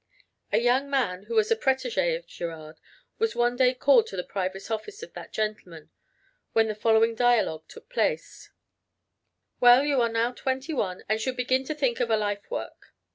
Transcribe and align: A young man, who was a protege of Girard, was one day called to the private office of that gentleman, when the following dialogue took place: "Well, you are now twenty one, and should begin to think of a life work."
A 0.51 0.57
young 0.57 0.89
man, 0.89 1.25
who 1.25 1.35
was 1.35 1.51
a 1.51 1.55
protege 1.55 2.15
of 2.15 2.25
Girard, 2.25 2.79
was 3.19 3.35
one 3.35 3.55
day 3.55 3.75
called 3.75 4.07
to 4.07 4.17
the 4.17 4.23
private 4.23 4.71
office 4.71 5.03
of 5.03 5.13
that 5.13 5.31
gentleman, 5.31 5.91
when 6.53 6.67
the 6.67 6.73
following 6.73 7.13
dialogue 7.13 7.65
took 7.67 7.87
place: 7.87 8.49
"Well, 9.59 9.83
you 9.85 10.01
are 10.01 10.09
now 10.09 10.31
twenty 10.31 10.73
one, 10.73 11.03
and 11.07 11.21
should 11.21 11.37
begin 11.37 11.65
to 11.65 11.75
think 11.75 11.99
of 11.99 12.09
a 12.09 12.17
life 12.17 12.49
work." 12.49 12.95